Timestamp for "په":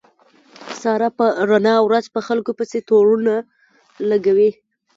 1.17-1.25, 2.15-2.19